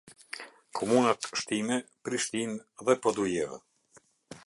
Komunat 0.79 1.27
Shtime, 1.41 1.79
Prishtinë, 2.09 2.59
dhe 2.89 2.99
Podujevë. 3.05 3.65